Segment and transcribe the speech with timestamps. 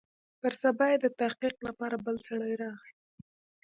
[0.41, 2.89] پر سبا يې د تحقيق لپاره بل سړى راغى.